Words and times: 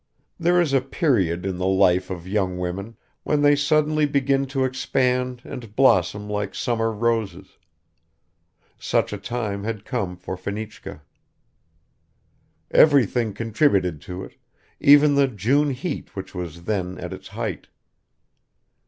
There 0.39 0.59
is 0.59 0.73
a 0.73 0.81
period 0.81 1.45
in 1.45 1.59
the 1.59 1.67
life 1.67 2.09
of 2.09 2.27
young 2.27 2.57
women 2.57 2.97
when 3.21 3.43
they 3.43 3.55
suddenly 3.55 4.07
begin 4.07 4.47
to 4.47 4.65
expand 4.65 5.43
and 5.45 5.75
blossom 5.75 6.27
like 6.27 6.55
summer 6.55 6.91
roses; 6.91 7.59
such 8.79 9.13
a 9.13 9.19
time 9.19 9.63
had 9.63 9.85
come 9.85 10.17
for 10.17 10.35
Fenichka. 10.35 11.03
Everything 12.71 13.31
contributed 13.31 14.01
to 14.01 14.23
it, 14.23 14.37
even 14.79 15.13
the 15.13 15.27
June 15.27 15.69
heat 15.69 16.15
which 16.15 16.33
was 16.33 16.63
then 16.63 16.97
at 16.97 17.13
its 17.13 17.27
height. 17.27 17.67